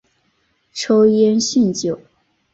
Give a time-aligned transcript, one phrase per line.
[0.73, 1.99] 抽烟酗酒